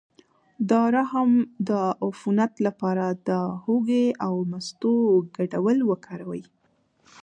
[0.69, 1.31] د رحم
[1.69, 1.71] د
[2.05, 3.29] عفونت لپاره د
[3.63, 4.93] هوږې او مستو
[5.35, 6.43] ګډول وکاروئ